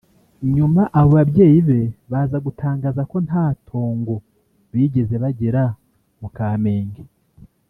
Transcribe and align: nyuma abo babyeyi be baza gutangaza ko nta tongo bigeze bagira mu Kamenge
nyuma 0.55 0.81
abo 0.99 1.09
babyeyi 1.15 1.59
be 1.67 1.79
baza 2.11 2.37
gutangaza 2.45 3.01
ko 3.11 3.17
nta 3.27 3.45
tongo 3.67 4.15
bigeze 4.71 5.15
bagira 5.23 5.63
mu 6.21 6.29
Kamenge 6.37 7.01